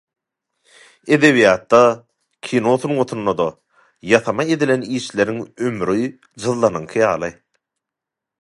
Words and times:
Edebiýatda, 1.17 1.81
kino 2.47 2.73
sungatynda-da 2.85 3.47
ýasama 4.13 4.49
edilen 4.57 4.89
işleriň 5.01 5.45
ömri 5.69 5.99
jyzlanyňky 6.47 7.05
ýaly. 7.07 7.35